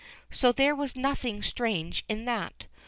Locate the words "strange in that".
1.43-2.65